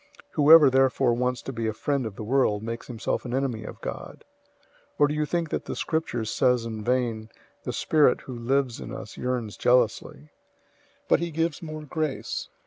Whoever 0.31 0.71
therefore 0.71 1.13
wants 1.13 1.43
to 1.43 1.53
be 1.53 1.67
a 1.67 1.73
friend 1.73 2.07
of 2.07 2.15
the 2.15 2.23
world 2.23 2.63
makes 2.63 2.87
himself 2.87 3.23
an 3.23 3.35
enemy 3.35 3.63
of 3.65 3.81
God. 3.81 4.23
004:005 4.93 4.93
Or 4.97 5.07
do 5.07 5.13
you 5.13 5.25
think 5.27 5.49
that 5.51 5.65
the 5.65 5.75
Scripture 5.75 6.25
says 6.25 6.65
in 6.65 6.83
vain, 6.83 7.29
"The 7.65 7.73
Spirit 7.73 8.21
who 8.21 8.33
lives 8.33 8.79
in 8.79 8.91
us 8.91 9.15
yearns 9.15 9.57
jealously"? 9.57 10.21
004:006 11.01 11.01
But 11.07 11.19
he 11.19 11.29
gives 11.29 11.61
more 11.61 11.83
grace. 11.83 12.49